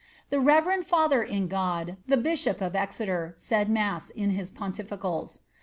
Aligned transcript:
The 0.31 0.39
reverend 0.39 0.87
fiither 0.87 1.23
in 1.23 1.47
God, 1.47 1.95
the 2.07 2.17
bishop 2.17 2.59
of 2.59 2.75
Exeter, 2.75 3.35
said 3.37 3.69
mass 3.69 4.09
in 4.09 4.31
his 4.31 4.49
pontificals.' 4.49 5.41